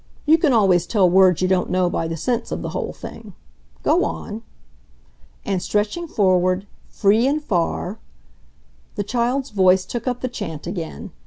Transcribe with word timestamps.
You 0.25 0.39
can 0.39 0.51
always 0.51 0.87
tell 0.87 1.07
words 1.07 1.43
you 1.43 1.47
don't 1.47 1.69
know 1.69 1.87
by 1.87 2.07
the 2.07 2.17
sense 2.17 2.51
of 2.51 2.63
the 2.63 2.69
whole 2.69 2.91
thing. 2.91 3.35
Go 3.83 4.03
on." 4.03 4.41
And 5.45 5.61
stretching 5.61 6.07
forward, 6.07 6.65
free 6.89 7.27
and 7.27 7.39
far, 7.39 7.99
The 8.95 9.03
child's 9.03 9.51
voice 9.51 9.85
took 9.85 10.07
up 10.07 10.21
the 10.21 10.27
chant 10.27 10.65
again. 10.65 11.11